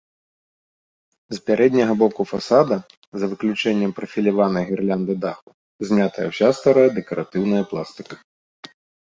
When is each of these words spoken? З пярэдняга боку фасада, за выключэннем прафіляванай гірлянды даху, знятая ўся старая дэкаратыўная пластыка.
З 1.35 1.41
пярэдняга 1.49 1.93
боку 2.01 2.21
фасада, 2.31 2.77
за 3.23 3.29
выключэннем 3.33 3.91
прафіляванай 3.99 4.65
гірлянды 4.71 5.13
даху, 5.27 5.49
знятая 5.91 6.25
ўся 6.33 6.47
старая 6.61 6.87
дэкаратыўная 6.97 7.61
пластыка. 7.75 8.15